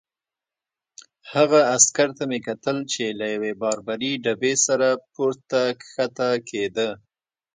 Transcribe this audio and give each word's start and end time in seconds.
هغه 1.33 1.59
عسکر 1.75 2.09
ته 2.17 2.23
مې 2.29 2.39
کتل 2.47 2.77
چې 2.91 3.03
له 3.19 3.25
یوې 3.33 3.53
باربرې 3.61 4.11
ډبې 4.23 4.53
سره 4.65 4.87
پورته 5.13 5.61
کښته 5.81 6.29
کېده. 6.49 6.89